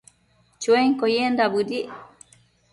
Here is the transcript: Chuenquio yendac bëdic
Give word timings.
Chuenquio 0.61 1.05
yendac 1.15 1.51
bëdic 1.53 1.89